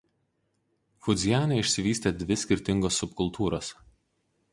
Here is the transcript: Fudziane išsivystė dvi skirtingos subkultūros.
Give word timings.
Fudziane 1.07 1.59
išsivystė 1.63 2.13
dvi 2.21 2.37
skirtingos 2.45 2.97
subkultūros. 3.03 3.71